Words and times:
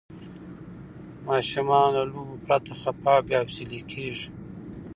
ماشومان 1.27 1.87
له 1.95 2.01
لوبو 2.11 2.35
پرته 2.45 2.73
خفه 2.81 3.11
او 3.17 3.21
بې 3.27 3.35
حوصله 3.41 3.79
کېږي. 3.91 4.27